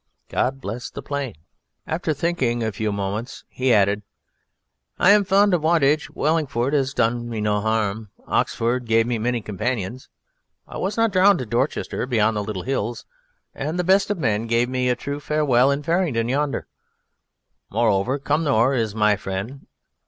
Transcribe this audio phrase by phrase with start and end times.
[0.29, 1.35] God bless the plain!"
[1.85, 4.01] After thinking a few moments, he added:
[4.97, 9.41] "I am fond of Wantage; Wallingford has done me no harm; Oxford gave me many
[9.41, 10.09] companions;
[10.67, 13.05] I was not drowned at Dorchester beyond the Little Hills;
[13.53, 16.65] and the best of men gave me a true farewell in Faringdon yonder.
[17.69, 19.67] Moreover, Cumnor is my friend.